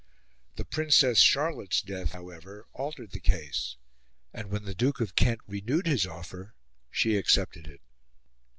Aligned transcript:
The 0.55 0.65
Princess 0.65 1.19
Charlotte's 1.19 1.79
death, 1.79 2.13
however, 2.13 2.65
altered 2.73 3.11
the 3.11 3.19
case; 3.19 3.75
and 4.33 4.49
when 4.49 4.63
the 4.63 4.73
Duke 4.73 4.99
of 4.99 5.13
Kent 5.15 5.41
renewed 5.45 5.85
his 5.85 6.07
offer, 6.07 6.55
she 6.89 7.17
accepted 7.17 7.67
it. 7.67 7.81